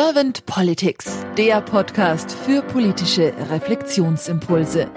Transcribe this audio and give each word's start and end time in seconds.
Servant 0.00 0.46
Politics, 0.46 1.26
der 1.36 1.60
Podcast 1.60 2.30
für 2.30 2.62
politische 2.62 3.34
Reflexionsimpulse. 3.50 4.88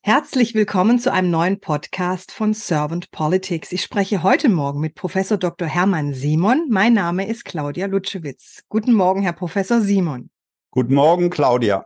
Herzlich 0.00 0.54
willkommen 0.54 1.00
zu 1.00 1.12
einem 1.12 1.30
neuen 1.30 1.60
Podcast 1.60 2.32
von 2.32 2.54
Servant 2.54 3.10
Politics. 3.10 3.72
Ich 3.72 3.82
spreche 3.82 4.22
heute 4.22 4.48
Morgen 4.48 4.80
mit 4.80 4.94
Professor 4.94 5.36
Dr. 5.36 5.68
Hermann 5.68 6.14
Simon. 6.14 6.68
Mein 6.70 6.94
Name 6.94 7.28
ist 7.28 7.44
Claudia 7.44 7.84
Lutschewitz. 7.84 8.64
Guten 8.70 8.94
Morgen, 8.94 9.20
Herr 9.20 9.34
Professor 9.34 9.82
Simon. 9.82 10.30
Guten 10.70 10.94
Morgen, 10.94 11.28
Claudia. 11.28 11.84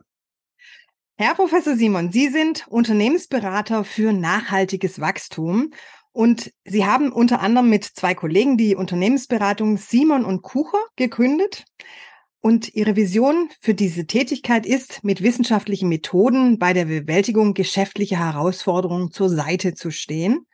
Herr 1.19 1.35
Professor 1.35 1.75
Simon, 1.75 2.13
Sie 2.13 2.29
sind 2.29 2.67
Unternehmensberater 2.69 3.83
für 3.83 4.13
nachhaltiges 4.13 5.01
Wachstum 5.01 5.73
und 6.13 6.53
Sie 6.65 6.85
haben 6.85 7.11
unter 7.11 7.41
anderem 7.41 7.71
mit 7.71 7.85
zwei 7.85 8.15
Kollegen 8.15 8.59
die 8.59 8.77
Unternehmensberatung 8.77 9.79
Simon 9.79 10.25
und 10.25 10.43
Kucher 10.43 10.79
gegründet. 10.97 11.65
Und 12.41 12.75
Ihre 12.75 12.97
Vision 12.97 13.51
für 13.61 13.73
diese 13.73 14.07
Tätigkeit 14.07 14.67
ist, 14.67 15.05
mit 15.05 15.23
wissenschaftlichen 15.23 15.89
Methoden 15.89 16.59
bei 16.59 16.73
der 16.73 16.87
Bewältigung 16.87 17.55
geschäftlicher 17.55 18.19
Herausforderungen 18.19 19.13
zur 19.13 19.29
Seite 19.29 19.75
zu 19.75 19.91
stehen. 19.91 20.47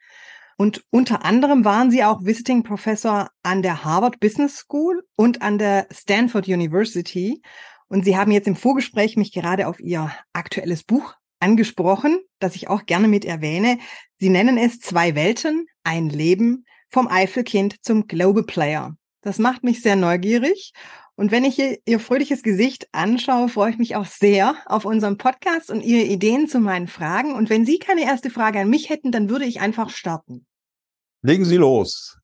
Und 0.58 0.84
unter 0.90 1.24
anderem 1.24 1.64
waren 1.64 1.90
Sie 1.90 2.04
auch 2.04 2.24
Visiting 2.24 2.62
Professor 2.62 3.30
an 3.42 3.62
der 3.62 3.84
Harvard 3.84 4.20
Business 4.20 4.56
School 4.56 5.02
und 5.16 5.40
an 5.40 5.56
der 5.56 5.88
Stanford 5.90 6.46
University. 6.46 7.40
Und 7.88 8.04
Sie 8.04 8.16
haben 8.16 8.32
jetzt 8.32 8.48
im 8.48 8.56
Vorgespräch 8.56 9.16
mich 9.16 9.32
gerade 9.32 9.66
auf 9.66 9.80
Ihr 9.80 10.12
aktuelles 10.32 10.84
Buch 10.84 11.14
angesprochen, 11.40 12.20
das 12.38 12.56
ich 12.56 12.68
auch 12.68 12.86
gerne 12.86 13.08
mit 13.08 13.24
erwähne. 13.24 13.78
Sie 14.18 14.28
nennen 14.28 14.58
es 14.58 14.80
zwei 14.80 15.14
Welten, 15.14 15.66
ein 15.84 16.08
Leben 16.08 16.64
vom 16.88 17.08
Eifelkind 17.08 17.76
zum 17.82 18.06
Global 18.06 18.44
Player. 18.44 18.96
Das 19.22 19.38
macht 19.38 19.64
mich 19.64 19.82
sehr 19.82 19.96
neugierig. 19.96 20.72
Und 21.16 21.32
wenn 21.32 21.44
ich 21.44 21.58
Ihr 21.58 21.98
fröhliches 21.98 22.44
Gesicht 22.44 22.86
anschaue, 22.92 23.48
freue 23.48 23.72
ich 23.72 23.78
mich 23.78 23.96
auch 23.96 24.06
sehr 24.06 24.54
auf 24.66 24.84
unseren 24.84 25.18
Podcast 25.18 25.70
und 25.70 25.82
Ihre 25.82 26.04
Ideen 26.04 26.46
zu 26.46 26.60
meinen 26.60 26.86
Fragen. 26.86 27.34
Und 27.34 27.50
wenn 27.50 27.66
Sie 27.66 27.80
keine 27.80 28.04
erste 28.04 28.30
Frage 28.30 28.60
an 28.60 28.70
mich 28.70 28.88
hätten, 28.88 29.10
dann 29.10 29.28
würde 29.28 29.44
ich 29.44 29.60
einfach 29.60 29.90
starten. 29.90 30.46
Legen 31.22 31.44
Sie 31.44 31.56
los. 31.56 32.18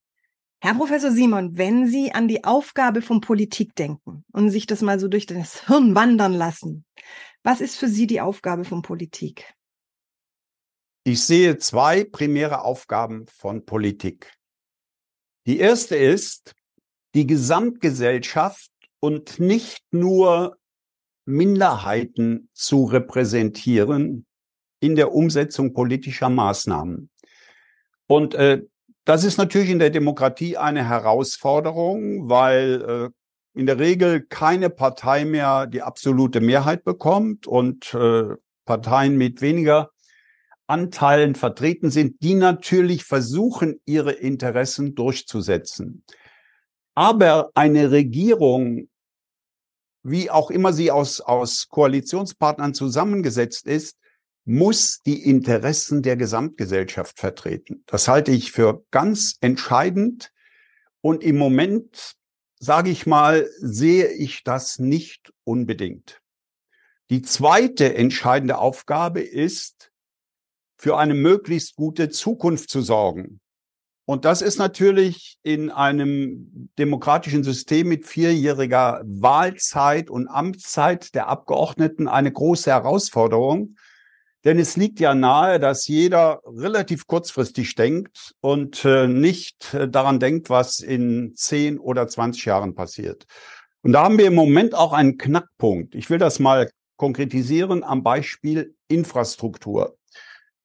Herr 0.60 0.74
Professor 0.74 1.10
Simon, 1.10 1.58
wenn 1.58 1.86
Sie 1.88 2.12
an 2.12 2.28
die 2.28 2.44
Aufgabe 2.44 3.02
von 3.02 3.20
Politik 3.20 3.74
denken 3.74 4.24
und 4.32 4.50
sich 4.50 4.66
das 4.66 4.80
mal 4.80 5.00
so 5.00 5.08
durch 5.08 5.26
das 5.26 5.66
Hirn 5.66 5.94
wandern 5.94 6.32
lassen, 6.32 6.84
was 7.44 7.60
ist 7.60 7.76
für 7.76 7.88
Sie 7.88 8.06
die 8.06 8.20
Aufgabe 8.20 8.64
von 8.64 8.82
Politik? 8.82 9.54
Ich 11.04 11.22
sehe 11.22 11.58
zwei 11.58 12.02
primäre 12.02 12.62
Aufgaben 12.62 13.26
von 13.26 13.66
Politik. 13.66 14.32
Die 15.46 15.58
erste 15.58 15.96
ist, 15.96 16.54
die 17.14 17.26
Gesamtgesellschaft 17.26 18.70
und 19.00 19.38
nicht 19.38 19.84
nur 19.92 20.56
Minderheiten 21.26 22.48
zu 22.54 22.84
repräsentieren 22.84 24.26
in 24.80 24.96
der 24.96 25.12
Umsetzung 25.12 25.74
politischer 25.74 26.30
Maßnahmen. 26.30 27.10
Und 28.06 28.34
äh, 28.34 28.62
das 29.04 29.24
ist 29.24 29.36
natürlich 29.36 29.68
in 29.68 29.78
der 29.78 29.90
Demokratie 29.90 30.56
eine 30.56 30.88
Herausforderung, 30.88 32.30
weil 32.30 32.82
äh, 32.82 33.23
in 33.55 33.66
der 33.66 33.78
Regel 33.78 34.22
keine 34.22 34.69
Partei 34.69 35.24
mehr 35.24 35.66
die 35.66 35.83
absolute 35.83 36.41
Mehrheit 36.41 36.84
bekommt 36.84 37.47
und 37.47 37.94
äh, 37.94 38.34
Parteien 38.64 39.16
mit 39.16 39.41
weniger 39.41 39.91
Anteilen 40.66 41.34
vertreten 41.34 41.91
sind, 41.91 42.22
die 42.22 42.34
natürlich 42.34 43.05
versuchen, 43.05 43.80
ihre 43.84 44.12
Interessen 44.12 44.94
durchzusetzen. 44.94 46.05
Aber 46.94 47.50
eine 47.55 47.91
Regierung, 47.91 48.88
wie 50.02 50.30
auch 50.30 50.51
immer 50.51 50.73
sie 50.73 50.90
aus, 50.90 51.20
aus 51.20 51.68
Koalitionspartnern 51.68 52.74
zusammengesetzt 52.74 53.67
ist, 53.67 53.98
muss 54.46 55.01
die 55.05 55.23
Interessen 55.23 56.02
der 56.02 56.17
Gesamtgesellschaft 56.17 57.18
vertreten. 57.18 57.83
Das 57.86 58.08
halte 58.08 58.30
ich 58.30 58.52
für 58.52 58.84
ganz 58.90 59.36
entscheidend. 59.40 60.30
Und 61.01 61.23
im 61.23 61.36
Moment 61.36 62.14
sage 62.58 62.90
ich 62.90 63.06
mal, 63.06 63.48
sehe 63.58 64.12
ich 64.12 64.44
das 64.44 64.78
nicht 64.78 65.32
unbedingt. 65.44 66.20
Die 67.10 67.22
zweite 67.22 67.94
entscheidende 67.94 68.58
Aufgabe 68.58 69.20
ist, 69.20 69.90
für 70.76 70.98
eine 70.98 71.14
möglichst 71.14 71.76
gute 71.76 72.10
Zukunft 72.10 72.68
zu 72.68 72.82
sorgen. 72.82 73.40
Und 74.06 74.26
das 74.26 74.42
ist 74.42 74.58
natürlich 74.58 75.38
in 75.42 75.70
einem 75.70 76.68
demokratischen 76.78 77.42
System 77.42 77.88
mit 77.88 78.06
vierjähriger 78.06 79.00
Wahlzeit 79.06 80.10
und 80.10 80.28
Amtszeit 80.28 81.14
der 81.14 81.28
Abgeordneten 81.28 82.06
eine 82.06 82.30
große 82.30 82.70
Herausforderung. 82.70 83.76
Denn 84.44 84.58
es 84.58 84.77
liegt 84.77 85.00
ja 85.00 85.14
nahe, 85.14 85.58
dass 85.58 85.88
jeder 85.88 86.40
relativ 86.46 87.06
kurzfristig 87.06 87.74
denkt 87.74 88.34
und 88.40 88.84
äh, 88.84 89.08
nicht 89.08 89.72
äh, 89.72 89.88
daran 89.88 90.20
denkt, 90.20 90.50
was 90.50 90.80
in 90.80 91.32
10 91.34 91.78
oder 91.78 92.06
20 92.06 92.44
Jahren 92.44 92.74
passiert. 92.74 93.24
Und 93.83 93.92
da 93.92 94.04
haben 94.04 94.18
wir 94.18 94.27
im 94.27 94.34
Moment 94.34 94.74
auch 94.74 94.92
einen 94.92 95.16
Knackpunkt. 95.16 95.94
Ich 95.94 96.10
will 96.10 96.18
das 96.18 96.40
mal 96.40 96.70
konkretisieren 96.96 97.83
am 97.83 98.02
Beispiel 98.02 98.74
Infrastruktur. 98.88 99.96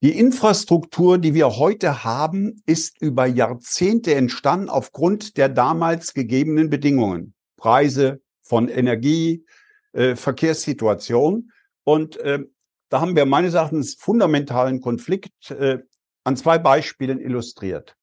Die 0.02 0.18
Infrastruktur, 0.18 1.18
die 1.18 1.34
wir 1.34 1.56
heute 1.58 2.04
haben, 2.04 2.62
ist 2.64 3.00
über 3.02 3.26
Jahrzehnte 3.26 4.14
entstanden 4.14 4.70
aufgrund 4.70 5.36
der 5.36 5.50
damals 5.50 6.14
gegebenen 6.14 6.70
Bedingungen. 6.70 7.34
Preise 7.56 8.22
von 8.42 8.68
Energie, 8.68 9.44
äh, 9.92 10.16
Verkehrssituation. 10.16 11.52
Und 11.84 12.16
äh, 12.18 12.44
da 12.90 13.00
haben 13.00 13.16
wir 13.16 13.24
meines 13.24 13.54
Erachtens 13.54 13.94
fundamentalen 13.94 14.80
Konflikt 14.80 15.50
äh, 15.50 15.78
an 16.24 16.36
zwei 16.36 16.58
Beispielen 16.58 17.20
illustriert. 17.20 17.96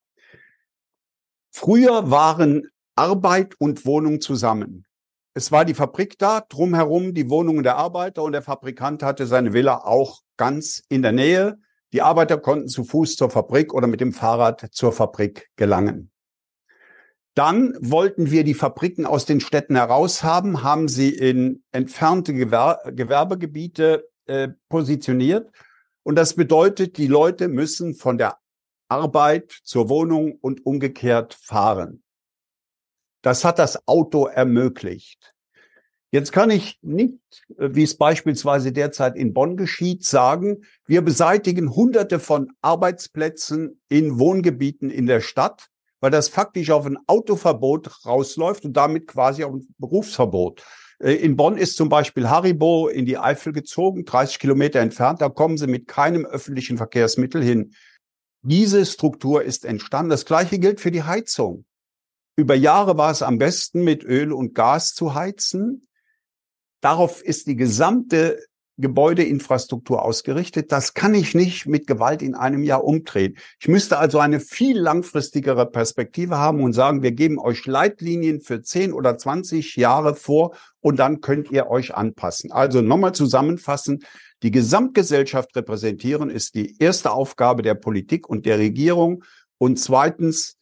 Früher 1.52 2.10
waren 2.10 2.68
Arbeit 2.96 3.56
und 3.60 3.86
Wohnung 3.86 4.22
zusammen. 4.22 4.86
Es 5.34 5.52
war 5.52 5.66
die 5.66 5.76
Fabrik 5.76 6.18
da, 6.18 6.42
drumherum 6.42 7.14
die 7.14 7.30
Wohnungen 7.30 7.62
der 7.62 7.76
Arbeiter 7.76 8.24
und 8.24 8.32
der 8.32 8.42
Fabrikant 8.42 9.04
hatte 9.04 9.28
seine 9.28 9.54
Villa 9.54 9.84
auch 9.84 10.22
ganz 10.36 10.84
in 10.90 11.04
der 11.04 11.12
Nähe. 11.12 11.60
Die 11.94 12.02
Arbeiter 12.02 12.38
konnten 12.38 12.70
zu 12.70 12.84
Fuß 12.84 13.18
zur 13.18 13.30
Fabrik 13.30 13.74
oder 13.74 13.88
mit 13.88 14.02
dem 14.02 14.14
Fahrrad 14.14 14.68
zur 14.72 14.94
Fabrik 14.94 15.50
gelangen. 15.56 16.12
Dann 17.36 17.76
wollten 17.80 18.32
wir 18.32 18.44
die 18.44 18.56
Fabriken 18.56 19.06
aus 19.06 19.26
den 19.26 19.40
Städten 19.40 19.76
heraus 19.76 20.24
haben, 20.24 20.64
haben 20.64 20.88
sie 20.88 21.10
in 21.10 21.64
entfernte 21.72 22.34
Gewer 22.34 22.82
Gewerbegebiete 22.88 24.08
äh, 24.28 24.50
positioniert. 24.70 25.52
Und 26.04 26.16
das 26.16 26.36
bedeutet, 26.36 26.98
die 26.98 27.08
Leute 27.08 27.48
müssen 27.48 27.96
von 27.96 28.18
der 28.18 28.38
Arbeit 28.90 29.52
zur 29.64 29.90
Wohnung 29.90 30.38
und 30.40 30.66
umgekehrt 30.66 31.34
fahren. 31.34 32.04
Das 33.22 33.44
hat 33.44 33.60
das 33.60 33.88
Auto 33.88 34.28
ermöglicht. 34.28 35.34
Jetzt 36.12 36.32
kann 36.32 36.50
ich 36.50 36.80
nicht, 36.82 37.20
äh, 37.58 37.70
wie 37.72 37.84
es 37.84 37.98
beispielsweise 37.98 38.72
derzeit 38.72 39.18
in 39.18 39.34
Bonn 39.34 39.58
geschieht, 39.58 40.06
sagen, 40.06 40.64
wir 40.86 41.02
beseitigen 41.02 41.76
hunderte 41.76 42.20
von 42.20 42.54
Arbeitsplätzen 42.62 43.82
in 43.90 44.18
Wohngebieten 44.18 44.90
in 44.90 45.06
der 45.06 45.20
Stadt, 45.20 45.68
weil 46.00 46.12
das 46.12 46.30
faktisch 46.30 46.72
auf 46.72 46.86
ein 46.86 46.98
Autoverbot 47.08 48.06
rausläuft 48.06 48.64
und 48.64 48.74
damit 48.74 49.08
quasi 49.08 49.44
auf 49.44 49.54
ein 49.56 49.68
Berufsverbot. 49.78 50.64
Äh, 51.00 51.14
in 51.14 51.36
Bonn 51.36 51.58
ist 51.58 51.78
zum 51.78 51.90
Beispiel 51.90 52.30
Haribo 52.30 52.88
in 52.88 53.06
die 53.06 53.18
Eifel 53.18 53.54
gezogen, 53.54 54.06
30 54.06 54.40
Kilometer 54.40 54.80
entfernt. 54.80 55.22
Da 55.22 55.30
kommen 55.30 55.58
sie 55.58 55.68
mit 55.68 55.88
keinem 55.88 56.26
öffentlichen 56.26 56.78
Verkehrsmittel 56.78 57.44
hin. 57.44 57.74
Diese 58.44 58.86
Struktur 58.86 59.44
ist 59.44 59.66
entstanden. 59.66 60.10
Das 60.10 60.26
Gleiche 60.26 60.60
gilt 60.60 60.80
für 60.80 60.92
die 60.92 61.04
Heizung. 61.04 61.66
Über 62.38 62.56
Jahre 62.56 62.98
war 62.98 63.12
es 63.12 63.22
am 63.22 63.40
besten, 63.40 63.84
mit 63.84 64.04
Öl 64.04 64.32
und 64.32 64.54
Gas 64.54 64.94
zu 64.94 65.16
heizen. 65.16 65.88
Darauf 66.82 67.24
ist 67.24 67.48
die 67.48 67.56
gesamte 67.56 68.40
Gebäudeinfrastruktur 68.78 70.04
ausgerichtet. 70.04 70.72
Das 70.72 70.94
kann 70.94 71.14
ich 71.14 71.34
nicht 71.34 71.66
mit 71.66 71.88
Gewalt 71.88 72.22
in 72.22 72.36
einem 72.36 72.64
Jahr 72.64 72.84
umdrehen. 72.84 73.38
Ich 73.60 73.68
müsste 73.68 73.98
also 73.98 74.20
eine 74.20 74.40
viel 74.40 74.78
langfristigere 74.78 75.66
Perspektive 75.66 76.38
haben 76.38 76.62
und 76.62 76.74
sagen, 76.74 77.02
wir 77.02 77.12
geben 77.12 77.40
euch 77.40 77.66
Leitlinien 77.66 78.42
für 78.42 78.62
10 78.62 78.94
oder 78.94 79.18
20 79.18 79.76
Jahre 79.76 80.16
vor 80.16 80.56
und 80.80 81.00
dann 81.00 81.22
könnt 81.22 81.52
ihr 81.52 81.68
euch 81.68 81.96
anpassen. 81.96 82.52
Also 82.52 82.82
nochmal 82.82 83.14
zusammenfassen. 83.14 84.04
Die 84.44 84.52
Gesamtgesellschaft 84.52 85.56
repräsentieren 85.56 86.30
ist 86.30 86.54
die 86.54 86.78
erste 86.80 87.12
Aufgabe 87.12 87.64
der 87.64 87.76
Politik 87.76 88.30
und 88.30 88.46
der 88.46 88.60
Regierung. 88.60 89.24
Und 89.58 89.80
zweitens, 89.80 90.58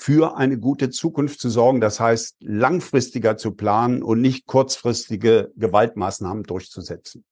für 0.00 0.38
eine 0.38 0.58
gute 0.58 0.88
Zukunft 0.88 1.40
zu 1.40 1.50
sorgen. 1.50 1.82
Das 1.82 2.00
heißt, 2.00 2.36
langfristiger 2.40 3.36
zu 3.36 3.52
planen 3.52 4.02
und 4.02 4.22
nicht 4.22 4.46
kurzfristige 4.46 5.52
Gewaltmaßnahmen 5.56 6.44
durchzusetzen. 6.44 7.22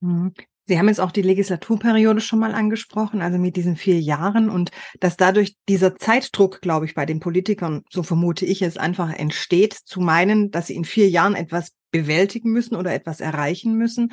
Mhm. 0.00 0.32
Sie 0.68 0.78
haben 0.78 0.88
jetzt 0.88 1.00
auch 1.00 1.12
die 1.12 1.22
Legislaturperiode 1.22 2.20
schon 2.20 2.40
mal 2.40 2.52
angesprochen, 2.52 3.22
also 3.22 3.38
mit 3.38 3.54
diesen 3.54 3.76
vier 3.76 4.00
Jahren 4.00 4.50
und 4.50 4.72
dass 4.98 5.16
dadurch 5.16 5.54
dieser 5.68 5.94
Zeitdruck, 5.94 6.60
glaube 6.60 6.86
ich, 6.86 6.94
bei 6.94 7.06
den 7.06 7.20
Politikern, 7.20 7.84
so 7.88 8.02
vermute 8.02 8.44
ich 8.44 8.62
es, 8.62 8.76
einfach 8.76 9.12
entsteht, 9.12 9.74
zu 9.74 10.00
meinen, 10.00 10.50
dass 10.50 10.66
sie 10.66 10.74
in 10.74 10.84
vier 10.84 11.08
Jahren 11.08 11.36
etwas 11.36 11.72
bewältigen 11.92 12.50
müssen 12.50 12.74
oder 12.74 12.92
etwas 12.92 13.20
erreichen 13.20 13.76
müssen. 13.76 14.12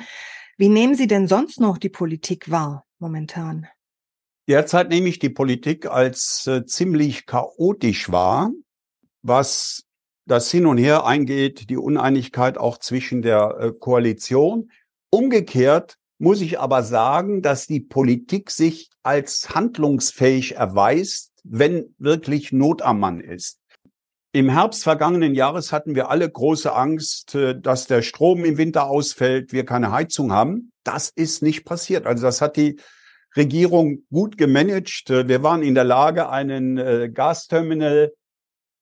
Wie 0.56 0.68
nehmen 0.68 0.94
Sie 0.94 1.08
denn 1.08 1.26
sonst 1.26 1.58
noch 1.58 1.76
die 1.76 1.88
Politik 1.88 2.48
wahr 2.48 2.84
momentan? 3.00 3.66
Derzeit 4.46 4.90
nehme 4.90 5.08
ich 5.08 5.18
die 5.18 5.30
Politik 5.30 5.86
als 5.86 6.46
äh, 6.46 6.64
ziemlich 6.64 7.26
chaotisch 7.26 8.12
wahr, 8.12 8.52
was 9.22 9.84
das 10.26 10.50
Hin 10.50 10.66
und 10.66 10.78
Her 10.78 11.04
eingeht, 11.06 11.70
die 11.70 11.76
Uneinigkeit 11.76 12.58
auch 12.58 12.78
zwischen 12.78 13.22
der 13.22 13.56
äh, 13.58 13.72
Koalition. 13.72 14.70
Umgekehrt 15.14 15.96
muss 16.18 16.40
ich 16.40 16.58
aber 16.58 16.82
sagen, 16.82 17.40
dass 17.40 17.68
die 17.68 17.78
Politik 17.78 18.50
sich 18.50 18.90
als 19.04 19.54
handlungsfähig 19.54 20.56
erweist, 20.56 21.30
wenn 21.44 21.94
wirklich 21.98 22.50
Not 22.50 22.82
am 22.82 22.98
Mann 22.98 23.20
ist. 23.20 23.60
Im 24.32 24.48
Herbst 24.48 24.82
vergangenen 24.82 25.36
Jahres 25.36 25.70
hatten 25.70 25.94
wir 25.94 26.10
alle 26.10 26.28
große 26.28 26.74
Angst, 26.74 27.36
äh, 27.36 27.54
dass 27.56 27.86
der 27.86 28.02
Strom 28.02 28.44
im 28.44 28.58
Winter 28.58 28.88
ausfällt, 28.88 29.52
wir 29.52 29.64
keine 29.64 29.92
Heizung 29.92 30.32
haben. 30.32 30.72
Das 30.82 31.10
ist 31.10 31.44
nicht 31.44 31.64
passiert. 31.64 32.06
Also 32.06 32.24
das 32.24 32.40
hat 32.40 32.56
die 32.56 32.80
Regierung 33.36 34.02
gut 34.10 34.36
gemanagt. 34.36 35.10
Äh, 35.10 35.28
wir 35.28 35.44
waren 35.44 35.62
in 35.62 35.76
der 35.76 35.84
Lage, 35.84 36.28
einen 36.28 36.76
äh, 36.76 37.08
Gasterminal 37.08 38.12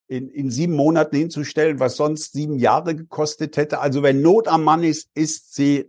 in, 0.08 0.30
in 0.30 0.50
sieben 0.50 0.72
Monaten 0.72 1.16
hinzustellen, 1.16 1.78
was 1.78 1.96
sonst 1.96 2.32
sieben 2.32 2.58
Jahre 2.58 2.96
gekostet 2.96 3.58
hätte. 3.58 3.80
Also 3.80 4.02
wenn 4.02 4.22
Not 4.22 4.48
am 4.48 4.64
Mann 4.64 4.82
ist, 4.82 5.10
ist 5.14 5.54
sie 5.54 5.88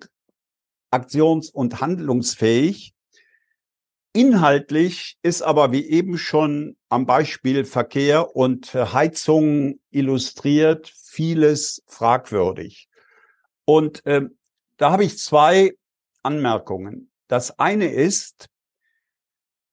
aktions- 0.94 1.50
und 1.50 1.82
handlungsfähig. 1.82 2.94
Inhaltlich 4.14 5.18
ist 5.24 5.42
aber, 5.42 5.72
wie 5.72 5.90
eben 5.90 6.20
schon 6.20 6.78
am 6.90 7.08
Beispiel 7.08 7.66
Verkehr 7.66 8.36
und 8.36 8.74
Heizung 8.74 9.80
illustriert, 9.90 10.94
vieles 10.96 11.84
fragwürdig. 11.88 12.88
Und 13.66 14.06
äh, 14.06 14.22
da 14.78 14.92
habe 14.92 15.04
ich 15.04 15.18
zwei 15.18 15.74
Anmerkungen. 16.22 17.10
Das 17.28 17.58
eine 17.58 17.92
ist, 17.92 18.50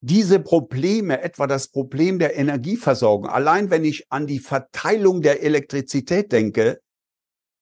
diese 0.03 0.39
Probleme, 0.39 1.21
etwa 1.21 1.45
das 1.45 1.67
Problem 1.67 2.17
der 2.17 2.35
Energieversorgung, 2.35 3.29
allein 3.29 3.69
wenn 3.69 3.85
ich 3.85 4.11
an 4.11 4.25
die 4.25 4.39
Verteilung 4.39 5.21
der 5.21 5.43
Elektrizität 5.43 6.31
denke, 6.31 6.81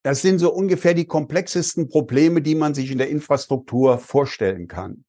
das 0.03 0.21
sind 0.21 0.39
so 0.39 0.53
ungefähr 0.53 0.93
die 0.93 1.05
komplexesten 1.05 1.89
Probleme, 1.89 2.41
die 2.41 2.55
man 2.55 2.73
sich 2.73 2.91
in 2.91 2.97
der 2.97 3.09
Infrastruktur 3.09 3.97
vorstellen 3.97 4.67
kann. 4.67 5.03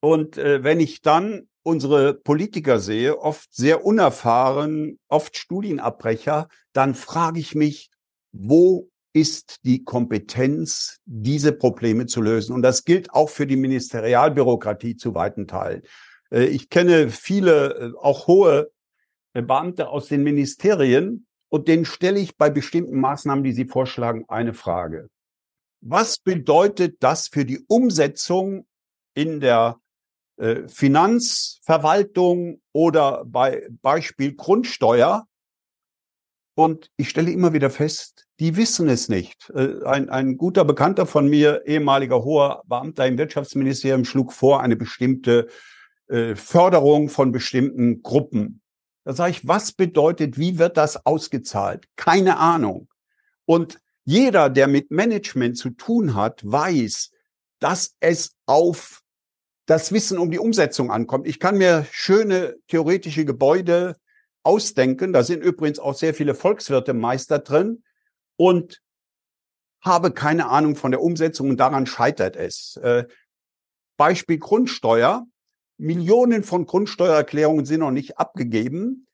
Und 0.00 0.36
äh, 0.36 0.62
wenn 0.62 0.80
ich 0.80 1.00
dann 1.00 1.48
unsere 1.62 2.12
Politiker 2.12 2.78
sehe, 2.78 3.18
oft 3.18 3.54
sehr 3.54 3.84
unerfahren, 3.84 4.98
oft 5.08 5.38
Studienabbrecher, 5.38 6.48
dann 6.74 6.94
frage 6.94 7.40
ich 7.40 7.54
mich, 7.54 7.90
wo 8.32 8.90
ist 9.14 9.64
die 9.64 9.84
Kompetenz, 9.84 10.98
diese 11.06 11.52
Probleme 11.52 12.06
zu 12.06 12.20
lösen? 12.20 12.52
Und 12.52 12.62
das 12.62 12.84
gilt 12.84 13.12
auch 13.12 13.30
für 13.30 13.46
die 13.46 13.56
Ministerialbürokratie 13.56 14.96
zu 14.96 15.14
weiten 15.14 15.46
Teilen. 15.46 15.82
Äh, 16.30 16.44
ich 16.46 16.68
kenne 16.68 17.08
viele, 17.08 17.74
äh, 17.74 17.92
auch 17.98 18.26
hohe 18.26 18.70
Beamte 19.32 19.88
aus 19.88 20.08
den 20.08 20.22
Ministerien, 20.22 21.26
und 21.54 21.68
denen 21.68 21.84
stelle 21.84 22.18
ich 22.18 22.36
bei 22.36 22.50
bestimmten 22.50 22.98
Maßnahmen, 22.98 23.44
die 23.44 23.52
Sie 23.52 23.66
vorschlagen, 23.66 24.24
eine 24.26 24.54
Frage. 24.54 25.08
Was 25.80 26.18
bedeutet 26.18 26.96
das 26.98 27.28
für 27.28 27.44
die 27.44 27.64
Umsetzung 27.68 28.66
in 29.14 29.38
der 29.38 29.78
äh, 30.36 30.66
Finanzverwaltung 30.66 32.60
oder 32.72 33.24
bei 33.24 33.68
Beispiel 33.82 34.34
Grundsteuer? 34.34 35.28
Und 36.56 36.90
ich 36.96 37.08
stelle 37.08 37.30
immer 37.30 37.52
wieder 37.52 37.70
fest, 37.70 38.26
die 38.40 38.56
wissen 38.56 38.88
es 38.88 39.08
nicht. 39.08 39.48
Äh, 39.50 39.84
ein, 39.84 40.10
ein 40.10 40.36
guter 40.36 40.64
Bekannter 40.64 41.06
von 41.06 41.28
mir, 41.28 41.62
ehemaliger 41.66 42.24
hoher 42.24 42.64
Beamter 42.66 43.06
im 43.06 43.16
Wirtschaftsministerium, 43.16 44.04
schlug 44.04 44.32
vor, 44.32 44.60
eine 44.60 44.74
bestimmte 44.74 45.46
äh, 46.08 46.34
Förderung 46.34 47.08
von 47.08 47.30
bestimmten 47.30 48.02
Gruppen 48.02 48.60
da 49.04 49.12
sage 49.12 49.32
ich, 49.32 49.46
was 49.46 49.72
bedeutet, 49.72 50.38
wie 50.38 50.58
wird 50.58 50.76
das 50.76 51.04
ausgezahlt? 51.06 51.88
Keine 51.96 52.38
Ahnung. 52.38 52.88
Und 53.44 53.80
jeder, 54.04 54.50
der 54.50 54.66
mit 54.66 54.90
Management 54.90 55.56
zu 55.58 55.70
tun 55.70 56.14
hat, 56.14 56.40
weiß, 56.44 57.10
dass 57.58 57.96
es 58.00 58.34
auf 58.46 59.02
das 59.66 59.92
Wissen 59.92 60.18
um 60.18 60.30
die 60.30 60.38
Umsetzung 60.38 60.90
ankommt. 60.90 61.26
Ich 61.26 61.40
kann 61.40 61.56
mir 61.56 61.86
schöne 61.90 62.56
theoretische 62.68 63.24
Gebäude 63.24 63.96
ausdenken. 64.42 65.12
Da 65.12 65.22
sind 65.22 65.42
übrigens 65.42 65.78
auch 65.78 65.94
sehr 65.94 66.14
viele 66.14 66.34
Volkswirte 66.34 66.92
Meister 66.92 67.38
drin 67.38 67.82
und 68.36 68.82
habe 69.80 70.12
keine 70.12 70.48
Ahnung 70.48 70.76
von 70.76 70.90
der 70.90 71.02
Umsetzung 71.02 71.50
und 71.50 71.58
daran 71.58 71.86
scheitert 71.86 72.36
es. 72.36 72.76
Äh, 72.76 73.04
Beispiel 73.96 74.38
Grundsteuer. 74.38 75.26
Millionen 75.76 76.42
von 76.42 76.66
Grundsteuererklärungen 76.66 77.64
sind 77.64 77.80
noch 77.80 77.90
nicht 77.90 78.18
abgegeben. 78.18 79.06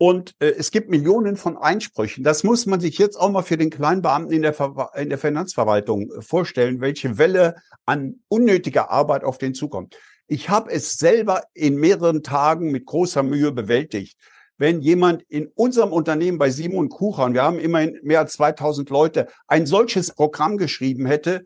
Und 0.00 0.36
äh, 0.38 0.50
es 0.56 0.70
gibt 0.70 0.90
Millionen 0.90 1.36
von 1.36 1.56
Einsprüchen. 1.56 2.22
Das 2.22 2.44
muss 2.44 2.66
man 2.66 2.78
sich 2.78 2.98
jetzt 2.98 3.16
auch 3.16 3.30
mal 3.30 3.42
für 3.42 3.56
den 3.56 3.70
Kleinbeamten 3.70 4.32
in 4.32 4.42
der, 4.42 4.54
Ver 4.54 4.90
in 4.94 5.08
der 5.08 5.18
Finanzverwaltung 5.18 6.10
äh, 6.12 6.22
vorstellen, 6.22 6.80
welche 6.80 7.18
Welle 7.18 7.56
an 7.84 8.20
unnötiger 8.28 8.90
Arbeit 8.90 9.24
auf 9.24 9.38
den 9.38 9.54
zukommt. 9.54 9.96
Ich 10.28 10.50
habe 10.50 10.70
es 10.70 10.98
selber 10.98 11.42
in 11.52 11.76
mehreren 11.76 12.22
Tagen 12.22 12.70
mit 12.70 12.86
großer 12.86 13.24
Mühe 13.24 13.50
bewältigt. 13.50 14.16
Wenn 14.56 14.80
jemand 14.80 15.22
in 15.28 15.48
unserem 15.54 15.92
Unternehmen 15.92 16.38
bei 16.38 16.50
Simon 16.50 16.88
Kucher, 16.88 17.32
wir 17.32 17.42
haben 17.42 17.58
immerhin 17.58 17.98
mehr 18.02 18.20
als 18.20 18.34
2000 18.34 18.90
Leute, 18.90 19.28
ein 19.46 19.66
solches 19.66 20.14
Programm 20.14 20.58
geschrieben 20.58 21.06
hätte, 21.06 21.44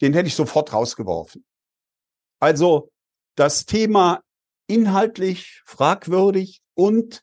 den 0.00 0.12
hätte 0.12 0.28
ich 0.28 0.34
sofort 0.34 0.72
rausgeworfen. 0.72 1.44
Also 2.40 2.90
das 3.36 3.66
Thema 3.66 4.22
inhaltlich 4.66 5.62
fragwürdig 5.64 6.60
und 6.74 7.22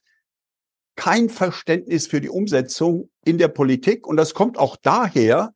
kein 0.96 1.28
Verständnis 1.28 2.06
für 2.06 2.20
die 2.20 2.28
Umsetzung 2.28 3.10
in 3.24 3.38
der 3.38 3.48
Politik. 3.48 4.06
Und 4.06 4.16
das 4.16 4.32
kommt 4.32 4.58
auch 4.58 4.76
daher, 4.76 5.52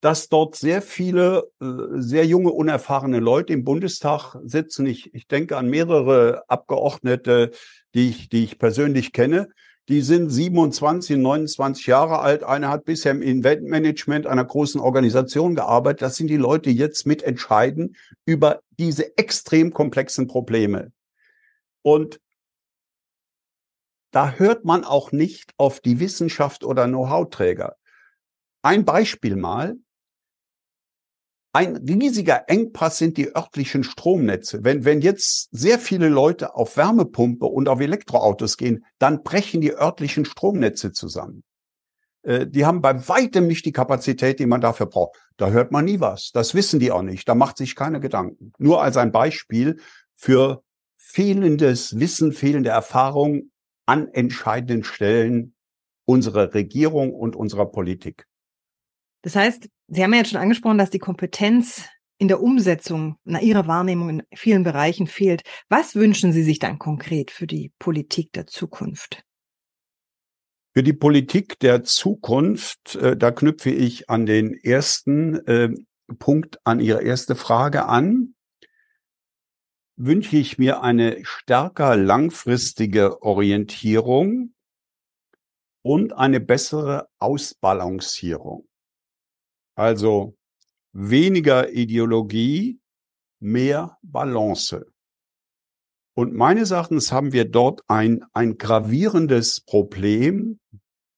dass 0.00 0.28
dort 0.28 0.54
sehr 0.54 0.82
viele 0.82 1.50
äh, 1.62 1.66
sehr 1.94 2.26
junge, 2.26 2.52
unerfahrene 2.52 3.20
Leute 3.20 3.54
im 3.54 3.64
Bundestag 3.64 4.36
sitzen. 4.44 4.84
Ich, 4.84 5.14
ich 5.14 5.26
denke 5.26 5.56
an 5.56 5.70
mehrere 5.70 6.44
Abgeordnete, 6.48 7.52
die 7.94 8.10
ich, 8.10 8.28
die 8.28 8.44
ich 8.44 8.58
persönlich 8.58 9.12
kenne. 9.12 9.48
Die 9.88 10.00
sind 10.00 10.30
27, 10.30 11.18
29 11.18 11.86
Jahre 11.86 12.20
alt. 12.20 12.42
Einer 12.42 12.70
hat 12.70 12.86
bisher 12.86 13.12
im 13.12 13.20
Inventmanagement 13.20 14.26
einer 14.26 14.44
großen 14.44 14.80
Organisation 14.80 15.54
gearbeitet. 15.54 16.02
Das 16.02 16.16
sind 16.16 16.28
die 16.28 16.38
Leute, 16.38 16.70
die 16.70 16.76
jetzt 16.76 17.06
mitentscheiden 17.06 17.96
über 18.24 18.62
diese 18.78 19.18
extrem 19.18 19.74
komplexen 19.74 20.26
Probleme. 20.26 20.92
Und 21.82 22.18
da 24.10 24.32
hört 24.32 24.64
man 24.64 24.84
auch 24.84 25.12
nicht 25.12 25.52
auf 25.58 25.80
die 25.80 26.00
Wissenschaft 26.00 26.64
oder 26.64 26.86
Know-how-Träger. 26.86 27.76
Ein 28.62 28.86
Beispiel 28.86 29.36
mal. 29.36 29.76
Ein 31.56 31.76
riesiger 31.76 32.48
Engpass 32.48 32.98
sind 32.98 33.16
die 33.16 33.32
örtlichen 33.32 33.84
Stromnetze. 33.84 34.64
Wenn, 34.64 34.84
wenn 34.84 35.00
jetzt 35.00 35.50
sehr 35.52 35.78
viele 35.78 36.08
Leute 36.08 36.56
auf 36.56 36.76
Wärmepumpe 36.76 37.46
und 37.46 37.68
auf 37.68 37.80
Elektroautos 37.80 38.56
gehen, 38.56 38.84
dann 38.98 39.22
brechen 39.22 39.60
die 39.60 39.72
örtlichen 39.72 40.24
Stromnetze 40.24 40.90
zusammen. 40.90 41.44
Äh, 42.22 42.48
die 42.48 42.66
haben 42.66 42.80
bei 42.80 43.06
weitem 43.08 43.46
nicht 43.46 43.64
die 43.66 43.72
Kapazität, 43.72 44.40
die 44.40 44.46
man 44.46 44.60
dafür 44.60 44.86
braucht. 44.86 45.16
Da 45.36 45.50
hört 45.50 45.70
man 45.70 45.84
nie 45.84 46.00
was. 46.00 46.32
Das 46.32 46.56
wissen 46.56 46.80
die 46.80 46.90
auch 46.90 47.02
nicht. 47.02 47.28
Da 47.28 47.36
macht 47.36 47.56
sich 47.56 47.76
keine 47.76 48.00
Gedanken. 48.00 48.52
Nur 48.58 48.82
als 48.82 48.96
ein 48.96 49.12
Beispiel 49.12 49.78
für 50.16 50.64
fehlendes 50.96 52.00
Wissen, 52.00 52.32
fehlende 52.32 52.70
Erfahrung 52.70 53.52
an 53.86 54.08
entscheidenden 54.08 54.82
Stellen 54.82 55.54
unserer 56.04 56.52
Regierung 56.52 57.14
und 57.14 57.36
unserer 57.36 57.66
Politik. 57.66 58.26
Das 59.24 59.36
heißt, 59.36 59.70
Sie 59.88 60.02
haben 60.02 60.12
ja 60.12 60.18
jetzt 60.18 60.30
schon 60.30 60.40
angesprochen, 60.40 60.76
dass 60.76 60.90
die 60.90 60.98
Kompetenz 60.98 61.88
in 62.18 62.28
der 62.28 62.42
Umsetzung 62.42 63.16
nach 63.24 63.40
Ihrer 63.40 63.66
Wahrnehmung 63.66 64.10
in 64.10 64.22
vielen 64.34 64.64
Bereichen 64.64 65.06
fehlt. 65.06 65.42
Was 65.70 65.94
wünschen 65.94 66.34
Sie 66.34 66.42
sich 66.42 66.58
dann 66.58 66.78
konkret 66.78 67.30
für 67.30 67.46
die 67.46 67.72
Politik 67.78 68.32
der 68.34 68.46
Zukunft? 68.46 69.24
Für 70.74 70.82
die 70.82 70.92
Politik 70.92 71.58
der 71.60 71.84
Zukunft, 71.84 72.96
äh, 72.96 73.16
da 73.16 73.30
knüpfe 73.30 73.70
ich 73.70 74.10
an 74.10 74.26
den 74.26 74.52
ersten 74.52 75.36
äh, 75.46 75.70
Punkt, 76.18 76.58
an 76.64 76.80
Ihre 76.80 77.02
erste 77.02 77.34
Frage 77.34 77.86
an, 77.86 78.34
wünsche 79.96 80.36
ich 80.36 80.58
mir 80.58 80.82
eine 80.82 81.24
stärker 81.24 81.96
langfristige 81.96 83.22
Orientierung 83.22 84.52
und 85.82 86.12
eine 86.12 86.40
bessere 86.40 87.08
Ausbalancierung. 87.18 88.68
Also 89.74 90.36
weniger 90.92 91.72
Ideologie, 91.72 92.78
mehr 93.40 93.98
Balance. 94.02 94.86
Und 96.16 96.32
meines 96.32 96.70
Erachtens 96.70 97.10
haben 97.10 97.32
wir 97.32 97.44
dort 97.44 97.82
ein, 97.88 98.24
ein 98.32 98.56
gravierendes 98.56 99.60
Problem, 99.60 100.60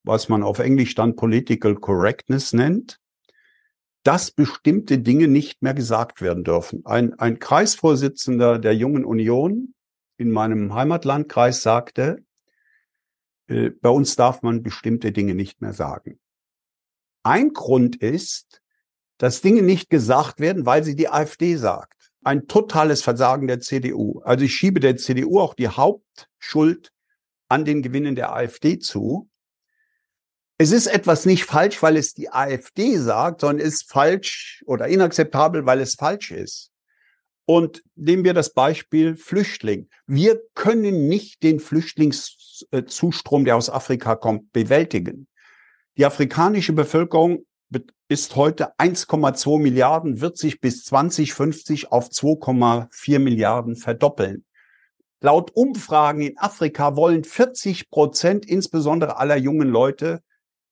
was 0.05 0.29
man 0.29 0.43
auf 0.43 0.59
Englisch 0.59 0.95
dann 0.95 1.17
Political 1.17 1.75
Correctness 1.75 2.53
nennt, 2.53 2.99
dass 4.05 4.31
bestimmte 4.31 4.99
Dinge 4.99 5.29
nicht 5.29 5.63
mehr 5.63 5.75
gesagt 5.75 6.23
werden 6.23 6.45
dürfen. 6.45 6.87
Ein, 6.87 7.19
ein 7.19 7.39
Kreisvorsitzender 7.39 8.59
der 8.59 8.75
Jungen 8.75 9.05
Union 9.05 9.75
in 10.17 10.31
meinem 10.31 10.73
Heimatlandkreis 10.75 11.61
sagte, 11.61 12.25
äh, 13.49 13.71
bei 13.71 13.91
uns 13.91 14.17
darf 14.17 14.43
man 14.43 14.63
bestimmte 14.63 15.13
Dinge 15.13 15.35
nicht 15.35 15.61
mehr 15.61 15.73
sagen. 15.73 16.19
Ein 17.27 17.53
Grund 17.53 17.97
ist, 17.97 18.63
dass 19.19 19.41
Dinge 19.41 19.63
nicht 19.63 19.91
gesagt 19.91 20.39
werden, 20.39 20.65
weil 20.65 20.85
sie 20.85 20.95
die 20.95 21.09
AfD 21.09 21.57
sagt 21.57 21.97
ein 22.27 22.49
totales 22.49 23.03
Versagen 23.03 23.47
der 23.47 23.61
CDU. 23.61 24.21
Also 24.25 24.45
ich 24.45 24.55
schiebe 24.55 24.81
der 24.81 24.97
CDU 24.97 25.39
auch 25.39 25.55
die 25.55 25.69
Hauptschuld 25.69 26.93
an 27.49 27.65
den 27.65 27.83
Gewinnen 27.83 28.17
der 28.17 28.33
AfD 28.33 28.81
zu. 28.81 29.29
Es 30.59 30.73
ist 30.73 30.89
etwas 30.89 31.25
nicht 31.25 31.45
falsch, 31.45 31.81
weil 31.83 31.97
es 31.97 32.15
die 32.15 32.31
AfD 32.31 32.97
sagt, 32.97 33.43
sondern 33.43 33.65
ist 33.65 33.89
falsch 33.89 34.65
oder 34.67 34.89
inakzeptabel, 34.89 35.67
weil 35.67 35.81
es 35.81 35.95
falsch 35.95 36.33
ist. 36.33 36.73
Und 37.45 37.85
nehmen 37.95 38.25
wir 38.25 38.35
das 38.35 38.53
Beispiel 38.53 39.17
Flüchtling. 39.17 39.89
Wir 40.09 40.41
können 40.55 41.07
nicht 41.07 41.45
den 41.45 41.61
Flüchtlingszustrom, 41.61 43.45
der 43.45 43.57
aus 43.57 43.71
Afrika 43.71 44.17
kommt, 44.17 44.53
bewältigen. 44.53 45.29
Die 45.97 46.05
afrikanische 46.05 46.73
Bevölkerung 46.73 47.47
ist 48.09 48.37
heute 48.37 48.79
1,2 48.79 49.61
Milliarden, 49.61 50.21
wird 50.21 50.37
sich 50.37 50.61
bis 50.61 50.85
2050 50.85 51.91
auf 51.91 52.09
2,4 52.09 53.19
Milliarden 53.19 53.75
verdoppeln. 53.75 54.45
Laut 55.21 55.51
Umfragen 55.55 56.21
in 56.21 56.39
Afrika 56.39 56.95
wollen 56.95 57.25
40 57.25 57.91
Prozent 57.91 58.47
insbesondere 58.47 59.17
aller 59.17 59.37
jungen 59.37 59.69
Leute 59.69 60.23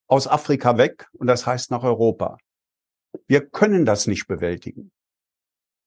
aus 0.07 0.29
Afrika 0.29 0.77
weg 0.77 1.09
und 1.15 1.27
das 1.27 1.47
heißt 1.47 1.71
nach 1.71 1.83
Europa. 1.83 2.37
Wir 3.27 3.47
können 3.49 3.85
das 3.85 4.07
nicht 4.07 4.29
bewältigen. 4.29 4.93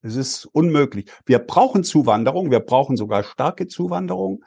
Es 0.01 0.15
ist 0.15 0.46
unmöglich. 0.46 1.10
Wir 1.25 1.39
brauchen 1.39 1.84
Zuwanderung, 1.84 2.51
wir 2.51 2.60
brauchen 2.60 2.98
sogar 2.98 3.24
starke 3.24 3.67
Zuwanderung, 3.67 4.44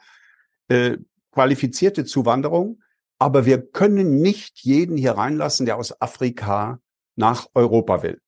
äh, 0.67 0.97
qualifizierte 1.31 2.05
Zuwanderung, 2.05 2.81
aber 3.21 3.45
wir 3.45 3.61
können 3.61 4.19
nicht 4.19 4.61
jeden 4.61 4.97
hier 4.97 5.11
reinlassen, 5.11 5.67
der 5.67 5.77
aus 5.77 6.01
Afrika 6.01 6.79
nach 7.15 7.47
Europa 7.53 8.01
will. 8.01 8.19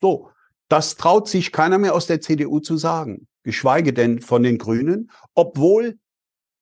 So, 0.00 0.30
das 0.68 0.94
traut 0.94 1.28
sich 1.28 1.50
keiner 1.50 1.76
mehr 1.76 1.92
aus 1.92 2.06
der 2.06 2.20
CDU 2.20 2.60
zu 2.60 2.76
sagen, 2.76 3.26
geschweige 3.42 3.92
denn 3.92 4.20
von 4.20 4.44
den 4.44 4.56
Grünen, 4.56 5.10
obwohl 5.34 5.98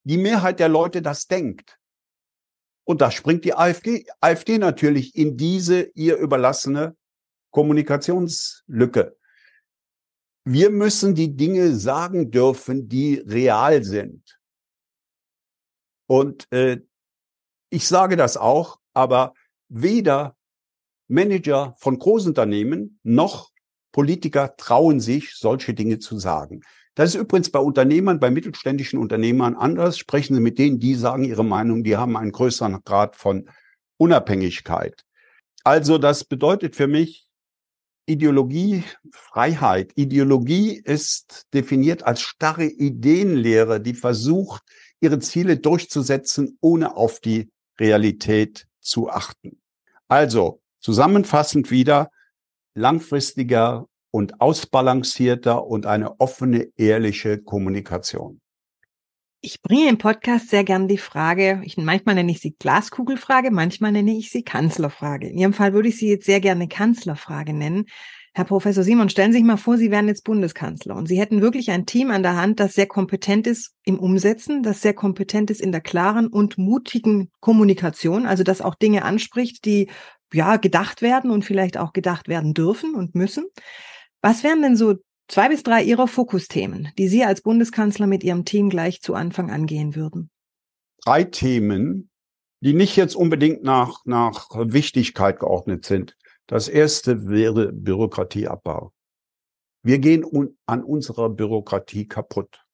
die 0.05 0.17
Mehrheit 0.17 0.59
der 0.59 0.71
Leute 0.71 1.03
das 1.03 1.27
denkt. 1.27 1.79
Und 2.85 3.03
da 3.03 3.11
springt 3.11 3.45
die 3.45 3.53
AfD, 3.53 4.07
AfD 4.23 4.57
natürlich 4.57 5.15
in 5.15 5.37
diese 5.37 5.83
ihr 5.83 6.17
überlassene 6.17 6.97
Kommunikationslücke. 7.51 9.19
Wir 10.45 10.71
müssen 10.71 11.15
die 11.15 11.37
Dinge 11.37 11.75
sagen 11.75 12.31
dürfen, 12.31 12.89
die 12.89 13.17
real 13.17 13.85
sind. 13.85 14.41
Und 16.07 16.51
äh, 16.53 16.81
ich 17.71 17.89
sage 17.89 18.17
das 18.17 18.37
auch, 18.37 18.79
aber 18.95 19.35
weder 19.69 20.37
Manager 21.09 21.75
von 21.79 21.99
Großunternehmen 21.99 22.99
noch 23.03 23.51
Politiker 23.93 24.57
trauen 24.57 25.01
sich, 25.01 25.35
solche 25.35 25.73
Dinge 25.73 25.99
zu 25.99 26.19
sagen. 26.19 26.63
Das 26.95 27.15
ist 27.15 27.21
übrigens 27.21 27.51
bei 27.51 27.59
Unternehmern, 27.59 28.21
bei 28.21 28.31
mittelständischen 28.31 28.99
Unternehmern 28.99 29.55
anders. 29.55 29.99
Sprechen 29.99 30.35
Sie 30.35 30.41
mit 30.41 30.59
denen, 30.59 30.81
die 30.81 30.95
sagen 30.95 31.25
ihre 31.25 31.45
Meinung, 31.45 31.85
die 31.85 31.97
haben 31.97 32.17
einen 32.17 32.33
größeren 32.33 32.83
Grad 32.85 33.17
von 33.17 33.49
Unabhängigkeit. 33.99 35.05
Also 35.65 35.99
das 35.99 36.25
bedeutet 36.25 36.77
für 36.77 36.87
mich 36.87 37.27
Ideologie, 38.07 38.85
Freiheit. 39.11 39.93
Ideologie 39.97 40.81
ist 40.85 41.47
definiert 41.53 42.05
als 42.05 42.21
starre 42.23 42.67
Ideenlehre, 42.67 43.81
die 43.81 43.95
versucht, 43.95 44.63
ihre 45.01 45.19
Ziele 45.19 45.59
durchzusetzen, 45.59 46.57
ohne 46.61 46.97
auf 46.97 47.21
die 47.21 47.51
Realität 47.79 48.67
zu 48.81 49.09
achten. 49.11 49.61
Also 50.09 50.61
Zusammenfassend 50.87 51.73
wieder 51.73 52.13
langfristiger 52.75 53.89
und 54.13 54.41
ausbalancierter 54.41 55.67
und 55.67 55.85
eine 55.85 56.21
offene, 56.21 56.69
ehrliche 56.77 57.39
Kommunikation. 57.39 58.41
Ich 59.41 59.63
bringe 59.63 59.89
im 59.89 59.99
Podcast 59.99 60.49
sehr 60.49 60.63
gern 60.63 60.87
die 60.87 60.99
Frage, 60.99 61.61
ich, 61.65 61.77
manchmal 61.77 62.15
nenne 62.15 62.31
ich 62.31 62.41
sie 62.41 62.55
Glaskugelfrage, 62.57 63.51
manchmal 63.51 63.91
nenne 63.91 64.17
ich 64.17 64.31
sie 64.31 64.45
Kanzlerfrage. 64.45 65.29
In 65.29 65.39
Ihrem 65.39 65.53
Fall 65.53 65.73
würde 65.73 65.89
ich 65.89 65.99
sie 65.99 66.09
jetzt 66.09 66.27
sehr 66.27 66.41
gerne 66.41 66.69
Kanzlerfrage 66.69 67.53
nennen. 67.53 67.87
Herr 68.37 68.45
Professor 68.45 68.85
Simon, 68.85 69.09
stellen 69.09 69.33
Sie 69.33 69.39
sich 69.39 69.47
mal 69.47 69.57
vor, 69.57 69.79
Sie 69.79 69.91
wären 69.91 70.09
jetzt 70.09 70.25
Bundeskanzler 70.25 70.95
und 70.95 71.07
Sie 71.07 71.19
hätten 71.19 71.41
wirklich 71.41 71.71
ein 71.71 71.87
Team 71.87 72.11
an 72.11 72.23
der 72.23 72.37
Hand, 72.37 72.61
das 72.61 72.75
sehr 72.75 72.87
kompetent 72.87 73.47
ist 73.47 73.73
im 73.83 73.99
Umsetzen, 73.99 74.63
das 74.63 74.83
sehr 74.83 74.93
kompetent 74.93 75.51
ist 75.51 75.63
in 75.63 75.73
der 75.73 75.81
klaren 75.81 76.27
und 76.27 76.59
mutigen 76.59 77.31
Kommunikation, 77.41 78.27
also 78.27 78.43
das 78.43 78.61
auch 78.61 78.75
Dinge 78.75 79.07
anspricht, 79.07 79.65
die 79.65 79.89
ja 80.35 80.59
gedacht 80.59 81.01
werden 81.01 81.31
und 81.31 81.47
vielleicht 81.47 81.79
auch 81.79 81.95
gedacht 81.95 82.29
werden 82.29 82.53
dürfen 82.53 82.95
und 82.95 83.15
müssen. 83.15 83.47
Was 84.21 84.45
wären 84.45 84.61
denn 84.61 84.77
so 84.77 84.97
zwei 85.29 85.49
bis 85.49 85.63
drei 85.63 85.83
Ihrer 85.83 86.07
Fokusthemen, 86.07 86.91
die 86.99 87.09
Sie 87.09 87.25
als 87.25 87.41
Bundeskanzler 87.41 88.07
mit 88.07 88.23
Ihrem 88.23 88.45
Team 88.45 88.69
gleich 88.69 89.01
zu 89.01 89.15
Anfang 89.15 89.51
angehen 89.51 89.97
würden? 89.97 90.29
Drei 91.03 91.25
Themen, 91.25 92.11
die 92.61 92.75
nicht 92.75 92.97
jetzt 92.97 93.17
unbedingt 93.17 93.63
nach, 93.63 94.01
nach 94.05 94.51
Wichtigkeit 94.51 95.41
geordnet 95.41 95.87
sind. 95.87 96.19
Das 96.47 96.69
erste 96.69 97.29
wäre 97.29 97.73
Bürokratieabbau. 97.73 98.93
Wir 99.83 99.99
gehen 99.99 100.25
an 100.67 100.85
unserer 100.85 101.29
Bürokratie 101.29 102.07
kaputt. 102.07 102.65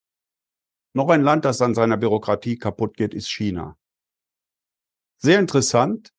Noch 0.93 1.09
ein 1.09 1.23
Land, 1.23 1.45
das 1.45 1.61
an 1.61 1.73
seiner 1.73 1.97
Bürokratie 1.97 2.57
kaputt 2.57 2.95
geht, 2.97 3.13
ist 3.13 3.29
China. 3.29 3.77
Sehr 5.17 5.39
interessant. 5.39 6.13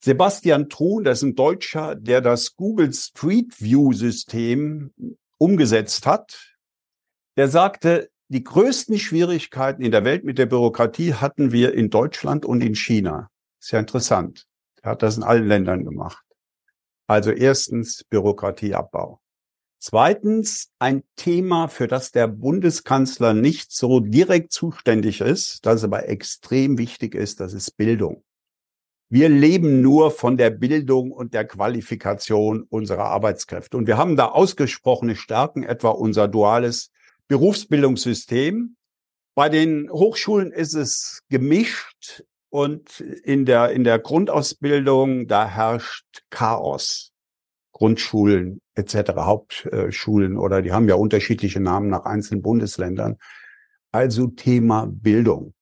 Sebastian 0.00 0.68
Truhn, 0.68 1.04
das 1.04 1.18
ist 1.18 1.22
ein 1.22 1.34
Deutscher, 1.36 1.94
der 1.94 2.20
das 2.20 2.56
Google 2.56 2.92
Street 2.92 3.60
View 3.60 3.92
System 3.92 4.92
umgesetzt 5.38 6.06
hat. 6.06 6.56
Der 7.36 7.48
sagte, 7.48 8.10
die 8.28 8.42
größten 8.42 8.98
Schwierigkeiten 8.98 9.82
in 9.82 9.92
der 9.92 10.04
Welt 10.04 10.24
mit 10.24 10.38
der 10.38 10.46
Bürokratie 10.46 11.14
hatten 11.14 11.52
wir 11.52 11.74
in 11.74 11.90
Deutschland 11.90 12.44
und 12.44 12.62
in 12.62 12.74
China. 12.74 13.30
Ist 13.60 13.70
ja 13.70 13.78
interessant. 13.78 14.46
Er 14.82 14.92
hat 14.92 15.02
das 15.02 15.16
in 15.16 15.22
allen 15.22 15.46
Ländern 15.46 15.84
gemacht. 15.84 16.25
Also 17.06 17.30
erstens 17.30 18.04
Bürokratieabbau. 18.04 19.20
Zweitens 19.78 20.72
ein 20.78 21.04
Thema, 21.16 21.68
für 21.68 21.86
das 21.86 22.10
der 22.10 22.26
Bundeskanzler 22.26 23.34
nicht 23.34 23.70
so 23.70 24.00
direkt 24.00 24.52
zuständig 24.52 25.20
ist, 25.20 25.64
das 25.66 25.84
aber 25.84 26.08
extrem 26.08 26.78
wichtig 26.78 27.14
ist, 27.14 27.40
das 27.40 27.52
ist 27.52 27.76
Bildung. 27.76 28.24
Wir 29.08 29.28
leben 29.28 29.82
nur 29.82 30.10
von 30.10 30.36
der 30.36 30.50
Bildung 30.50 31.12
und 31.12 31.32
der 31.32 31.46
Qualifikation 31.46 32.62
unserer 32.62 33.04
Arbeitskräfte. 33.04 33.76
Und 33.76 33.86
wir 33.86 33.96
haben 33.96 34.16
da 34.16 34.26
ausgesprochene 34.26 35.14
Stärken, 35.14 35.62
etwa 35.62 35.90
unser 35.90 36.26
duales 36.26 36.90
Berufsbildungssystem. 37.28 38.74
Bei 39.36 39.48
den 39.48 39.88
Hochschulen 39.90 40.50
ist 40.50 40.74
es 40.74 41.22
gemischt. 41.28 42.24
Und 42.48 43.00
in 43.00 43.44
der, 43.44 43.70
in 43.70 43.84
der 43.84 43.98
Grundausbildung, 43.98 45.26
da 45.26 45.48
herrscht 45.48 46.22
Chaos. 46.30 47.12
Grundschulen 47.72 48.62
etc., 48.74 49.12
Hauptschulen 49.16 50.38
oder 50.38 50.62
die 50.62 50.72
haben 50.72 50.88
ja 50.88 50.94
unterschiedliche 50.94 51.60
Namen 51.60 51.90
nach 51.90 52.06
einzelnen 52.06 52.40
Bundesländern. 52.40 53.18
Also 53.92 54.28
Thema 54.28 54.86
Bildung. 54.90 55.52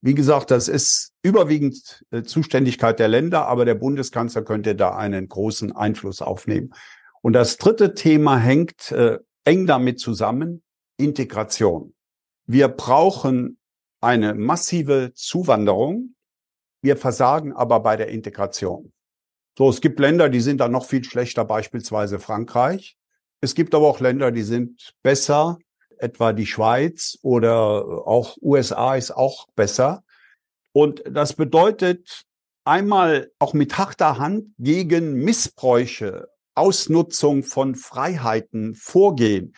Wie 0.00 0.14
gesagt, 0.14 0.50
das 0.50 0.68
ist 0.68 1.12
überwiegend 1.22 2.04
äh, 2.10 2.24
Zuständigkeit 2.24 2.98
der 2.98 3.08
Länder, 3.08 3.46
aber 3.46 3.64
der 3.64 3.74
Bundeskanzler 3.74 4.42
könnte 4.42 4.74
da 4.74 4.96
einen 4.96 5.28
großen 5.28 5.72
Einfluss 5.72 6.20
aufnehmen. 6.20 6.74
Und 7.22 7.32
das 7.32 7.56
dritte 7.56 7.94
Thema 7.94 8.36
hängt 8.36 8.92
äh, 8.92 9.18
eng 9.44 9.66
damit 9.66 10.00
zusammen, 10.00 10.62
Integration. 10.98 11.94
Wir 12.46 12.68
brauchen 12.68 13.58
eine 14.04 14.34
massive 14.34 15.12
Zuwanderung 15.14 16.14
wir 16.84 16.98
versagen 16.98 17.54
aber 17.54 17.80
bei 17.80 17.96
der 17.96 18.08
Integration. 18.08 18.92
So, 19.56 19.70
es 19.70 19.80
gibt 19.80 19.98
Länder, 19.98 20.28
die 20.28 20.42
sind 20.42 20.58
da 20.58 20.68
noch 20.68 20.84
viel 20.84 21.02
schlechter, 21.02 21.46
beispielsweise 21.46 22.18
Frankreich. 22.18 22.98
Es 23.40 23.54
gibt 23.54 23.74
aber 23.74 23.88
auch 23.88 24.00
Länder, 24.00 24.30
die 24.30 24.42
sind 24.42 24.92
besser, 25.02 25.56
etwa 25.96 26.34
die 26.34 26.44
Schweiz 26.44 27.18
oder 27.22 28.06
auch 28.06 28.36
USA 28.42 28.96
ist 28.96 29.12
auch 29.12 29.46
besser. 29.56 30.04
Und 30.72 31.02
das 31.10 31.32
bedeutet 31.32 32.24
einmal 32.64 33.30
auch 33.38 33.54
mit 33.54 33.78
harter 33.78 34.18
Hand 34.18 34.48
gegen 34.58 35.14
Missbräuche, 35.14 36.28
Ausnutzung 36.54 37.44
von 37.44 37.76
Freiheiten 37.76 38.74
vorgehen. 38.74 39.54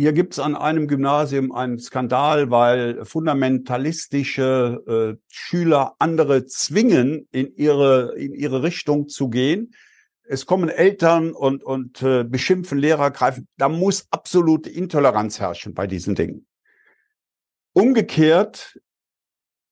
Hier 0.00 0.14
gibt 0.14 0.32
es 0.32 0.38
an 0.38 0.56
einem 0.56 0.88
Gymnasium 0.88 1.52
einen 1.52 1.78
Skandal, 1.78 2.50
weil 2.50 3.04
fundamentalistische 3.04 5.18
äh, 5.18 5.22
Schüler 5.28 5.94
andere 5.98 6.46
zwingen, 6.46 7.28
in 7.32 7.54
ihre, 7.54 8.16
in 8.16 8.32
ihre 8.32 8.62
Richtung 8.62 9.08
zu 9.08 9.28
gehen. 9.28 9.74
Es 10.22 10.46
kommen 10.46 10.70
Eltern 10.70 11.32
und, 11.32 11.62
und 11.62 12.02
äh, 12.02 12.24
beschimpfen 12.24 12.78
Lehrer, 12.78 13.10
greifen. 13.10 13.46
Da 13.58 13.68
muss 13.68 14.06
absolute 14.10 14.70
Intoleranz 14.70 15.38
herrschen 15.38 15.74
bei 15.74 15.86
diesen 15.86 16.14
Dingen. 16.14 16.46
Umgekehrt 17.74 18.80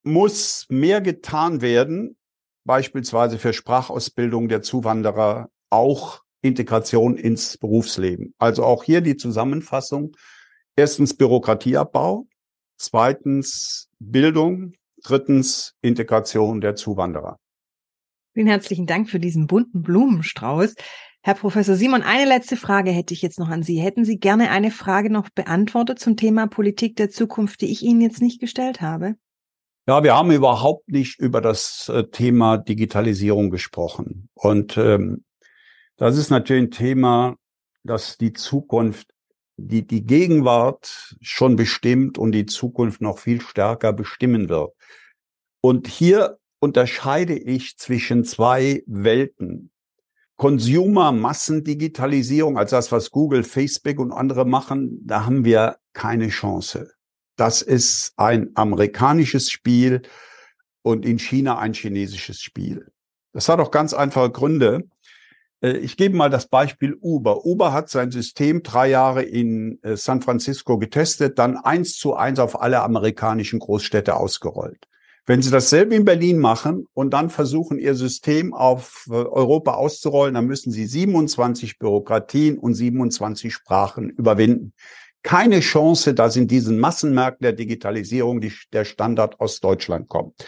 muss 0.02 0.66
mehr 0.68 1.00
getan 1.00 1.62
werden, 1.62 2.18
beispielsweise 2.64 3.38
für 3.38 3.54
Sprachausbildung 3.54 4.48
der 4.48 4.60
Zuwanderer, 4.60 5.48
auch 5.70 6.20
Integration 6.42 7.16
ins 7.16 7.58
Berufsleben. 7.58 8.34
Also 8.38 8.64
auch 8.64 8.84
hier 8.84 9.00
die 9.00 9.16
Zusammenfassung. 9.16 10.16
Erstens 10.76 11.14
Bürokratieabbau, 11.14 12.26
zweitens 12.76 13.88
Bildung, 13.98 14.74
drittens 15.02 15.74
Integration 15.82 16.60
der 16.60 16.76
Zuwanderer. 16.76 17.38
Vielen 18.34 18.46
herzlichen 18.46 18.86
Dank 18.86 19.10
für 19.10 19.18
diesen 19.18 19.46
bunten 19.46 19.82
Blumenstrauß. 19.82 20.74
Herr 21.22 21.34
Professor 21.34 21.74
Simon, 21.74 22.02
eine 22.02 22.24
letzte 22.24 22.56
Frage 22.56 22.92
hätte 22.92 23.12
ich 23.12 23.22
jetzt 23.22 23.40
noch 23.40 23.48
an 23.48 23.64
Sie. 23.64 23.80
Hätten 23.80 24.04
Sie 24.04 24.18
gerne 24.18 24.50
eine 24.50 24.70
Frage 24.70 25.10
noch 25.10 25.28
beantwortet 25.30 25.98
zum 25.98 26.16
Thema 26.16 26.46
Politik 26.46 26.94
der 26.96 27.10
Zukunft, 27.10 27.60
die 27.60 27.66
ich 27.72 27.82
Ihnen 27.82 28.00
jetzt 28.00 28.22
nicht 28.22 28.40
gestellt 28.40 28.80
habe? 28.80 29.16
Ja, 29.88 30.04
wir 30.04 30.14
haben 30.14 30.30
überhaupt 30.30 30.88
nicht 30.88 31.18
über 31.18 31.40
das 31.40 31.88
äh, 31.88 32.04
Thema 32.04 32.58
Digitalisierung 32.58 33.50
gesprochen. 33.50 34.28
Und 34.34 34.76
ähm, 34.76 35.24
das 35.98 36.16
ist 36.16 36.30
natürlich 36.30 36.64
ein 36.64 36.70
Thema, 36.70 37.36
das 37.84 38.16
die 38.16 38.32
Zukunft, 38.32 39.12
die, 39.56 39.86
die 39.86 40.06
Gegenwart 40.06 41.16
schon 41.20 41.56
bestimmt 41.56 42.16
und 42.16 42.32
die 42.32 42.46
Zukunft 42.46 43.00
noch 43.00 43.18
viel 43.18 43.40
stärker 43.40 43.92
bestimmen 43.92 44.48
wird. 44.48 44.72
Und 45.60 45.88
hier 45.88 46.38
unterscheide 46.60 47.36
ich 47.36 47.76
zwischen 47.76 48.24
zwei 48.24 48.84
Welten. 48.86 49.72
Consumer-Massendigitalisierung, 50.36 52.58
also 52.58 52.76
das, 52.76 52.92
was 52.92 53.10
Google, 53.10 53.42
Facebook 53.42 53.98
und 53.98 54.12
andere 54.12 54.44
machen, 54.44 55.00
da 55.04 55.26
haben 55.26 55.44
wir 55.44 55.78
keine 55.92 56.28
Chance. 56.28 56.92
Das 57.34 57.60
ist 57.60 58.12
ein 58.16 58.52
amerikanisches 58.54 59.50
Spiel 59.50 60.02
und 60.82 61.04
in 61.04 61.18
China 61.18 61.58
ein 61.58 61.74
chinesisches 61.74 62.40
Spiel. 62.40 62.86
Das 63.32 63.48
hat 63.48 63.58
auch 63.58 63.72
ganz 63.72 63.94
einfache 63.94 64.30
Gründe. 64.30 64.88
Äh, 65.60 65.78
ich 65.78 65.96
gebe 65.96 66.16
mal 66.16 66.30
das 66.30 66.46
Beispiel 66.46 66.96
Uber. 67.00 67.44
Uber 67.44 67.72
hat 67.72 67.88
sein 67.88 68.10
System 68.10 68.62
drei 68.62 68.88
Jahre 68.90 69.22
in 69.22 69.78
äh, 69.82 69.96
San 69.96 70.22
Francisco 70.22 70.78
getestet, 70.78 71.38
dann 71.38 71.56
eins 71.56 71.96
zu 71.96 72.14
eins 72.14 72.38
auf 72.38 72.60
alle 72.60 72.82
amerikanischen 72.82 73.58
Großstädte 73.58 74.16
ausgerollt. 74.16 74.86
Wenn 75.26 75.42
Sie 75.42 75.50
dasselbe 75.50 75.94
in 75.94 76.06
Berlin 76.06 76.38
machen 76.38 76.86
und 76.94 77.10
dann 77.10 77.28
versuchen, 77.28 77.78
Ihr 77.78 77.94
System 77.94 78.54
auf 78.54 79.06
äh, 79.10 79.12
Europa 79.12 79.74
auszurollen, 79.74 80.34
dann 80.34 80.46
müssen 80.46 80.72
Sie 80.72 80.86
27 80.86 81.78
Bürokratien 81.78 82.58
und 82.58 82.74
27 82.74 83.52
Sprachen 83.52 84.08
überwinden. 84.08 84.72
Keine 85.22 85.60
Chance, 85.60 86.14
dass 86.14 86.36
in 86.36 86.48
diesen 86.48 86.78
Massenmärkten 86.78 87.44
der 87.44 87.52
Digitalisierung 87.52 88.40
der 88.72 88.84
Standard 88.86 89.40
aus 89.40 89.60
Deutschland 89.60 90.08
kommt. 90.08 90.46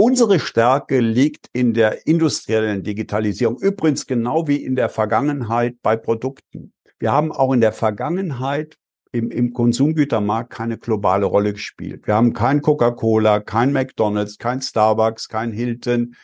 Unsere 0.00 0.38
Stärke 0.38 1.00
liegt 1.00 1.50
in 1.52 1.74
der 1.74 2.06
industriellen 2.06 2.84
Digitalisierung, 2.84 3.58
übrigens 3.58 4.06
genau 4.06 4.46
wie 4.46 4.62
in 4.62 4.76
der 4.76 4.90
Vergangenheit 4.90 5.74
bei 5.82 5.96
Produkten. 5.96 6.72
Wir 7.00 7.10
haben 7.10 7.32
auch 7.32 7.52
in 7.52 7.60
der 7.60 7.72
Vergangenheit 7.72 8.76
im, 9.10 9.32
im 9.32 9.52
Konsumgütermarkt 9.52 10.50
keine 10.50 10.78
globale 10.78 11.26
Rolle 11.26 11.52
gespielt. 11.52 12.06
Wir 12.06 12.14
haben 12.14 12.32
kein 12.32 12.62
Coca-Cola, 12.62 13.40
kein 13.40 13.72
McDonald's, 13.72 14.38
kein 14.38 14.62
Starbucks, 14.62 15.28
kein 15.28 15.50
Hilton, 15.50 16.14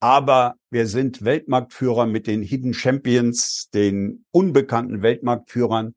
aber 0.00 0.56
wir 0.70 0.88
sind 0.88 1.24
Weltmarktführer 1.24 2.06
mit 2.06 2.26
den 2.26 2.42
Hidden 2.42 2.74
Champions, 2.74 3.70
den 3.72 4.24
unbekannten 4.32 5.00
Weltmarktführern 5.00 5.94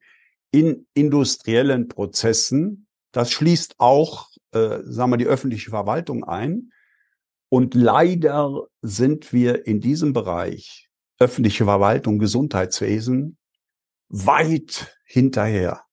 in 0.52 0.86
industriellen 0.93 1.88
Prozessen. 1.88 2.86
Das 3.12 3.32
schließt 3.32 3.80
auch, 3.80 4.30
äh, 4.52 4.82
sagen 4.84 5.10
wir, 5.10 5.17
die 5.17 5.26
öffentliche 5.26 5.71
Verwaltung 5.71 6.23
ein. 6.23 6.69
Und 7.49 7.73
leider 7.73 8.67
sind 8.81 9.31
wir 9.34 9.67
in 9.67 9.79
diesem 9.79 10.13
Bereich 10.13 10.89
öffentliche 11.19 11.65
Verwaltung, 11.65 12.19
Gesundheitswesen 12.19 13.38
weit 14.10 14.97
hinterher. 15.05 15.84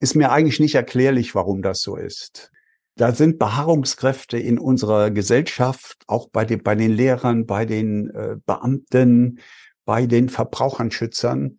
Ist 0.00 0.14
mir 0.14 0.30
eigentlich 0.30 0.60
nicht 0.60 0.74
erklärlich, 0.74 1.34
warum 1.34 1.62
das 1.62 1.80
so 1.80 1.96
ist. 1.96 2.52
Da 2.96 3.12
sind 3.12 3.38
Beharrungskräfte 3.38 4.38
in 4.38 4.58
unserer 4.58 5.10
Gesellschaft, 5.10 6.02
auch 6.06 6.28
bei 6.30 6.44
den, 6.44 6.62
bei 6.62 6.74
den 6.74 6.92
Lehrern, 6.92 7.46
bei 7.46 7.64
den 7.64 8.10
äh, 8.10 8.36
Beamten, 8.44 9.40
bei 9.84 10.06
den 10.06 10.28
Verbraucherschützern, 10.28 11.58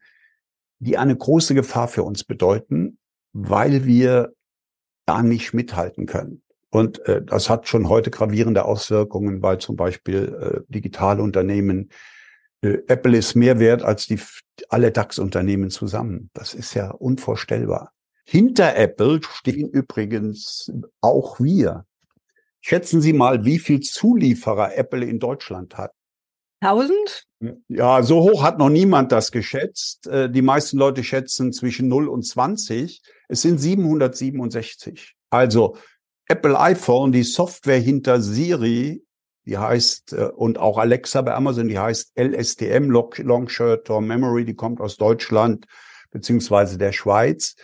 die 0.80 0.98
eine 0.98 1.16
große 1.16 1.56
Gefahr 1.56 1.88
für 1.88 2.04
uns 2.04 2.24
bedeuten, 2.24 2.98
weil 3.34 3.86
wir 3.86 4.34
da 5.06 5.24
nicht 5.24 5.54
mithalten 5.54 6.06
können. 6.06 6.44
Und 6.70 7.06
äh, 7.08 7.22
das 7.24 7.50
hat 7.50 7.68
schon 7.68 7.90
heute 7.90 8.12
gravierende 8.12 8.66
Auswirkungen 8.66 9.42
bei 9.42 9.56
zum 9.56 9.76
Beispiel 9.76 10.64
äh, 10.68 10.74
digitale 10.74 11.22
Unternehmen. 11.22 11.90
Äh, 12.62 12.80
Apple 12.88 13.18
ist 13.18 13.36
mehr 13.36 13.60
wert 13.60 13.82
als 13.82 14.08
die 14.08 14.20
alle 14.70 14.92
DAX-Unternehmen 14.92 15.70
zusammen. 15.70 16.30
Das 16.34 16.54
ist 16.54 16.74
ja 16.74 16.92
unvorstellbar. 16.92 17.94
Hinter 18.26 18.76
Apple 18.76 19.22
stehen 19.24 19.70
übrigens 19.70 20.72
auch 21.02 21.40
wir. 21.40 21.86
Schätzen 22.62 23.02
Sie 23.02 23.14
mal, 23.14 23.46
wie 23.46 23.58
viel 23.58 23.80
Zulieferer 23.80 24.78
Apple 24.78 25.06
in 25.06 25.20
Deutschland 25.20 25.78
hat. 25.78 25.94
1000? 26.62 27.26
Ja, 27.70 28.04
so 28.04 28.22
hoch 28.22 28.44
hat 28.44 28.60
noch 28.60 28.70
niemand 28.70 29.12
das 29.12 29.32
geschätzt. 29.32 30.08
Äh, 30.08 30.30
die 30.30 30.42
meisten 30.42 30.78
Leute 30.78 31.04
schätzen 31.04 31.54
zwischen 31.54 31.88
0 31.88 32.10
und 32.10 32.24
20. 32.24 33.02
Es 33.30 33.42
sind 33.42 33.60
767. 33.60 35.16
Also 35.30 35.78
Apple 36.32 36.60
iPhone, 36.60 37.12
die 37.12 37.24
Software 37.24 37.80
hinter 37.80 38.22
Siri, 38.22 39.04
die 39.46 39.58
heißt, 39.58 40.14
äh, 40.14 40.26
und 40.36 40.60
auch 40.60 40.78
Alexa 40.78 41.24
bei 41.24 41.34
Amazon, 41.34 41.68
die 41.68 41.80
heißt 41.80 42.12
LSTM, 42.16 42.92
Long 42.92 43.50
Short 43.50 43.86
Term 43.86 44.06
Memory, 44.06 44.46
die 44.46 44.54
kommt 44.54 44.80
aus 44.80 44.98
Deutschland 44.98 45.66
beziehungsweise 46.12 46.78
der 46.78 46.92
Schweiz. 46.92 47.56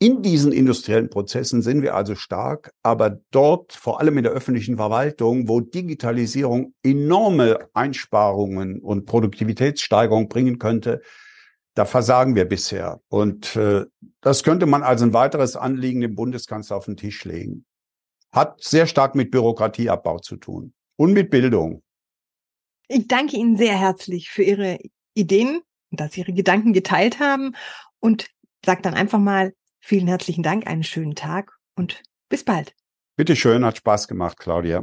In 0.00 0.22
diesen 0.22 0.52
industriellen 0.52 1.10
Prozessen 1.10 1.60
sind 1.60 1.82
wir 1.82 1.94
also 1.94 2.14
stark, 2.14 2.72
aber 2.82 3.20
dort, 3.32 3.74
vor 3.74 4.00
allem 4.00 4.16
in 4.16 4.24
der 4.24 4.32
öffentlichen 4.32 4.76
Verwaltung, 4.76 5.46
wo 5.48 5.60
Digitalisierung 5.60 6.72
enorme 6.82 7.68
Einsparungen 7.74 8.80
und 8.80 9.04
Produktivitätssteigerung 9.04 10.28
bringen 10.28 10.58
könnte, 10.58 11.02
da 11.78 11.84
versagen 11.84 12.34
wir 12.34 12.44
bisher. 12.44 13.00
Und 13.08 13.54
äh, 13.54 13.84
das 14.20 14.42
könnte 14.42 14.66
man 14.66 14.82
als 14.82 15.00
ein 15.00 15.12
weiteres 15.12 15.54
Anliegen 15.54 16.00
dem 16.00 16.16
Bundeskanzler 16.16 16.76
auf 16.76 16.86
den 16.86 16.96
Tisch 16.96 17.24
legen. 17.24 17.66
Hat 18.32 18.60
sehr 18.60 18.88
stark 18.88 19.14
mit 19.14 19.30
Bürokratieabbau 19.30 20.18
zu 20.18 20.36
tun 20.36 20.74
und 20.96 21.12
mit 21.12 21.30
Bildung. 21.30 21.84
Ich 22.88 23.06
danke 23.06 23.36
Ihnen 23.36 23.56
sehr 23.56 23.78
herzlich 23.78 24.28
für 24.28 24.42
Ihre 24.42 24.78
Ideen, 25.14 25.60
dass 25.92 26.14
Sie 26.14 26.22
Ihre 26.22 26.32
Gedanken 26.32 26.72
geteilt 26.72 27.20
haben 27.20 27.54
und 28.00 28.28
sage 28.66 28.82
dann 28.82 28.94
einfach 28.94 29.20
mal 29.20 29.54
vielen 29.78 30.08
herzlichen 30.08 30.42
Dank, 30.42 30.66
einen 30.66 30.82
schönen 30.82 31.14
Tag 31.14 31.52
und 31.76 32.02
bis 32.28 32.44
bald. 32.44 32.74
Bitte 33.16 33.36
schön, 33.36 33.64
hat 33.64 33.76
Spaß 33.76 34.08
gemacht, 34.08 34.36
Claudia. 34.38 34.82